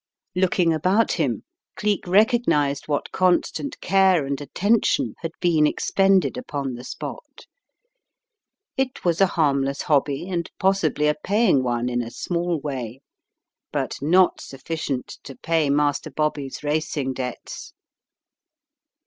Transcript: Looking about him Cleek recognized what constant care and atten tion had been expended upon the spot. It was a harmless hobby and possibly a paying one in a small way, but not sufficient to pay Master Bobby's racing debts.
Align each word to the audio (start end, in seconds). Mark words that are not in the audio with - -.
Looking 0.33 0.73
about 0.73 1.11
him 1.11 1.43
Cleek 1.75 2.07
recognized 2.07 2.87
what 2.87 3.11
constant 3.11 3.79
care 3.81 4.25
and 4.25 4.41
atten 4.41 4.81
tion 4.83 5.13
had 5.19 5.31
been 5.39 5.67
expended 5.67 6.37
upon 6.37 6.73
the 6.73 6.83
spot. 6.83 7.45
It 8.77 9.05
was 9.05 9.21
a 9.21 9.27
harmless 9.37 9.83
hobby 9.83 10.27
and 10.27 10.49
possibly 10.57 11.05
a 11.07 11.13
paying 11.13 11.61
one 11.61 11.87
in 11.87 12.01
a 12.01 12.09
small 12.09 12.59
way, 12.59 13.01
but 13.71 13.97
not 14.01 14.41
sufficient 14.41 15.19
to 15.23 15.35
pay 15.35 15.69
Master 15.69 16.09
Bobby's 16.09 16.63
racing 16.63 17.13
debts. 17.13 17.73